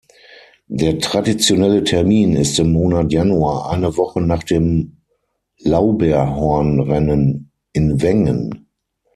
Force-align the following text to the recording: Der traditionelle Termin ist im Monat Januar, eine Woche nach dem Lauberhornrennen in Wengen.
Der 0.71 0.97
traditionelle 0.97 1.83
Termin 1.83 2.35
ist 2.35 2.57
im 2.57 2.71
Monat 2.73 3.13
Januar, 3.13 3.69
eine 3.69 3.97
Woche 3.97 4.19
nach 4.19 4.41
dem 4.41 4.97
Lauberhornrennen 5.59 7.51
in 7.71 8.01
Wengen. 8.01 8.65